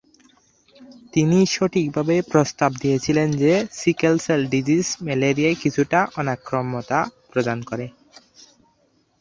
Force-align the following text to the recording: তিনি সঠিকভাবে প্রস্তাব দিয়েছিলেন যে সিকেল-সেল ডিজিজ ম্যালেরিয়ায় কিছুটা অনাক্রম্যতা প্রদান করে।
তিনি 1.13 1.37
সঠিকভাবে 1.47 2.15
প্রস্তাব 2.31 2.71
দিয়েছিলেন 2.81 3.29
যে 3.37 3.51
সিকেল-সেল 3.73 4.41
ডিজিজ 4.53 4.87
ম্যালেরিয়ায় 5.03 5.57
কিছুটা 5.63 5.99
অনাক্রম্যতা 6.15 6.99
প্রদান 7.31 7.59
করে। 7.61 7.85